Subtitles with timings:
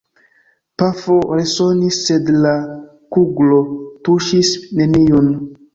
[0.81, 2.57] Pafo resonis; sed la
[3.17, 3.63] kuglo
[4.09, 5.35] tuŝis neniun.